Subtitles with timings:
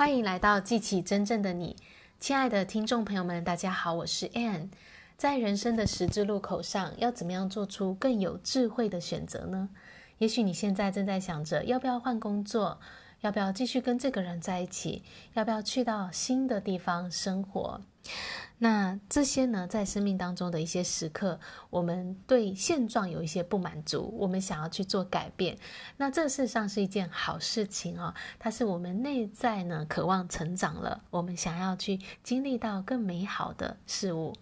[0.00, 1.76] 欢迎来到记起真正的你，
[2.18, 4.70] 亲爱的听众朋友们，大家好，我是 Anne。
[5.18, 9.68] 在人生的十字路口上，要怎么样做出更有智慧的选择呢？
[10.16, 12.80] 也许你现在正在想着，要不要换工作，
[13.20, 15.02] 要不要继续跟这个人在一起，
[15.34, 17.80] 要不要去到新的地方生活。
[18.62, 21.40] 那这些呢，在生命当中的一些时刻，
[21.70, 25.56] 我们对现状有一些不满足，我们想要去做改变。
[25.96, 34.34] 那这事实上是一件好事情哦，它是我们内在呢渴望成长了，我们想要去经历到更美好的事物。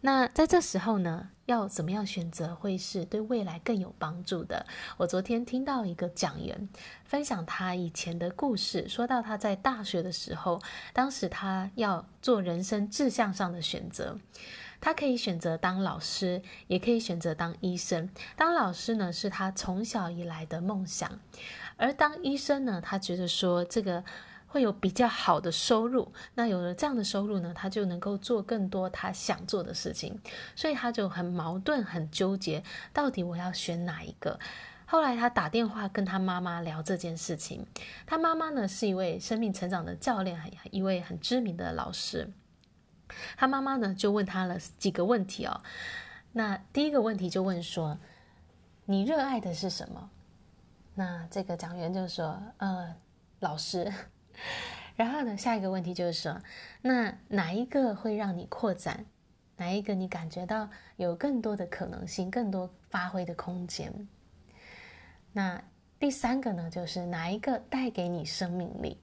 [0.00, 4.64] 那在这时候呢，要怎么样选择会是对未来更有帮助的？
[4.96, 6.68] 我昨天听到一个讲员
[7.04, 10.62] 分享他以前的故事，说到他在大学的时候，
[10.92, 14.16] 当时他要做人生志向上的选择，
[14.80, 18.08] 他可以选择当老师，也可以选择当医生。
[18.36, 21.18] 当老师呢，是他从小以来的梦想，
[21.76, 24.04] 而当医生呢，他觉得说这个。
[24.48, 30.18] 会有比较好的收入，那有了这样的收入呢，他就能够做更多他想做的事情，
[30.56, 34.40] 所以他就很矛盾、很纠结，到底我要选哪一个？
[34.86, 37.66] 后来他打电话跟他妈妈聊这件事情，
[38.06, 40.40] 他妈妈呢是一位生命成长的教练，
[40.70, 42.32] 一位很知名的老师。
[43.36, 45.60] 他妈妈呢就问他了几个问题哦，
[46.32, 47.98] 那第一个问题就问说
[48.86, 50.08] ：“你热爱的是什么？”
[50.96, 52.94] 那这个讲员就说：“呃，
[53.40, 53.92] 老师。”
[54.96, 56.40] 然后呢，下一个问题就是说，
[56.82, 59.06] 那哪一个会让你扩展？
[59.56, 63.92] 哪一个你感觉到有更多的可能性、更多发挥的空间？
[65.32, 65.62] 那
[65.98, 69.00] 第三个呢，就是哪一个带给你生命力？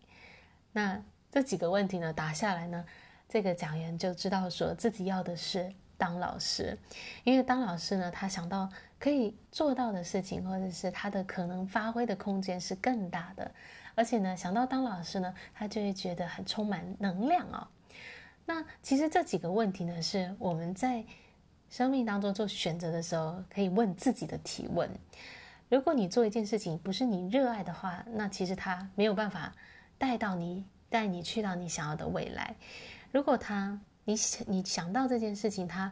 [0.72, 2.86] 那这几个问题呢，答下来呢，
[3.28, 6.78] 这个讲员就知道说自己要的是当老师，
[7.24, 8.70] 因为当老师呢，他想到
[9.00, 13.52] 可以做到的事情，或者是他的可能发挥的空间是更大的。
[13.96, 17.68] 而且呢，想到当老师呢，他就会觉得很充满能量哦。
[18.46, 21.04] 那其实这几个问题呢，是我们在
[21.70, 24.90] 生命当中做选择的时候可以问自己的提问。
[25.68, 29.52] 如果你做一件事情不是你热爱的话，那其实它没有办法
[29.98, 32.56] 带到你，带你去到你想要的未来。
[33.12, 35.92] 如果他你想你想到这件事情，它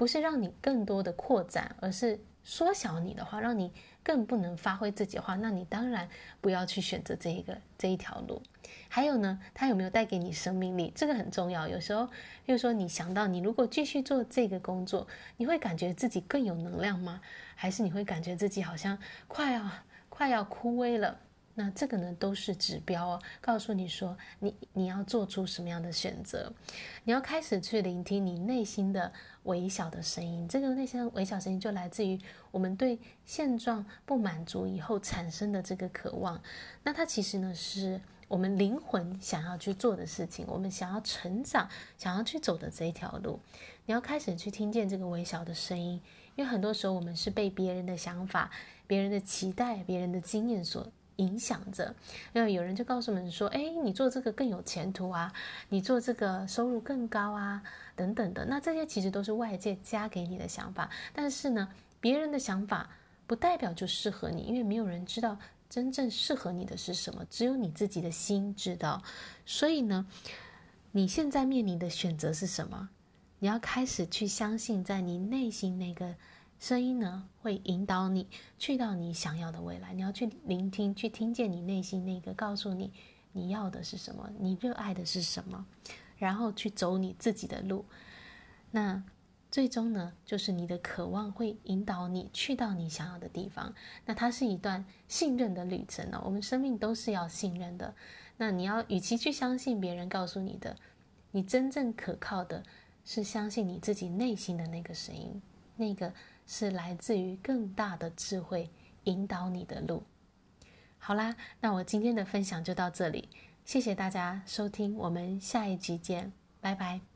[0.00, 3.70] 不是让你更多的扩展，而是缩小你的话，让你。
[4.02, 6.08] 更不能发挥自己的话，那你当然
[6.40, 8.42] 不要去选择这一个这一条路。
[8.88, 10.90] 还有呢，它有没有带给你生命力？
[10.96, 11.68] 这个很重要。
[11.68, 12.06] 有时候，
[12.46, 15.06] 比如说你想到你如果继续做这个工作，
[15.36, 17.20] 你会感觉自己更有能量吗？
[17.54, 18.96] 还是你会感觉自己好像
[19.28, 19.70] 快要
[20.08, 21.20] 快要枯萎了？
[21.62, 26.50] 那这个呢，都是指标哦，告诉你说你你要做出什么样的选择，
[27.04, 29.12] 你要开始去聆听你内心的
[29.42, 30.48] 微小的声音。
[30.48, 32.18] 这个内心的微小声音就来自于
[32.50, 36.40] 我们对现状不满足以后产生的这个渴望。
[36.82, 43.38] 那它其实呢，是我们灵魂想要去做的事情，我们想要成长、想要去走的这一条路。
[43.84, 46.00] 你要开始去听见这个微小的声音，
[46.36, 48.50] 因为很多时候我们是被别人的想法、
[48.86, 50.90] 别人的期待、别人的经验所。
[51.20, 51.94] 影响着，
[52.32, 55.32] 因为有人就告诉我们说：“哎，你做这个更有前途啊，
[55.68, 57.62] 你做这个收入更高啊，
[57.94, 61.68] 等等的。”那这些其实都是外界加给你的想法，但是呢，
[62.00, 62.88] 别人的想法
[63.26, 65.38] 不代表就适合你，因为没有人知道
[65.68, 69.02] 真正适合你的是什么，只有你自己的心知道。
[69.44, 70.06] 所以呢，
[70.92, 72.88] 你现在面临的选择是什么？
[73.38, 76.14] 你要开始去相信，在你内心那个。
[76.60, 78.28] 声音呢，会引导你
[78.58, 79.94] 去到你想要的未来。
[79.94, 82.92] 你要去聆听，去听见你内心那个告诉你
[83.32, 85.64] 你要的是什么，你热爱的是什么，
[86.18, 87.86] 然后去走你自己的路。
[88.70, 89.02] 那
[89.50, 93.74] 最终呢，就是你的渴望会引导你去到你想要的地方。
[94.04, 96.20] 那它是一段信任的旅程呢。
[96.22, 97.94] 我们生命都是要信任的。
[98.36, 100.76] 那你要与其去相信别人告诉你的，
[101.30, 102.62] 你真正可靠的
[103.02, 105.40] 是相信你自己内心的那个声音，
[105.76, 106.12] 那个。
[106.52, 108.68] 是来自于更大的智慧
[109.04, 110.02] 引导你的路。
[110.98, 113.28] 好啦，那我今天的分享就到这里，
[113.64, 117.09] 谢谢大家收听，我们下一集见，拜拜。